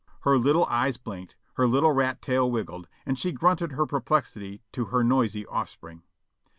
Her 0.21 0.39
little 0.39 0.65
eyes 0.65 0.97
blinked, 0.97 1.35
her 1.57 1.67
little 1.67 1.91
rat 1.91 2.23
tail 2.23 2.49
wiggled, 2.49 2.87
and 3.05 3.19
she 3.19 3.31
grunted 3.31 3.73
her 3.73 3.85
perplexity 3.85 4.63
to 4.71 4.85
her 4.85 5.03
noisy 5.03 5.45
offspring. 5.45 6.01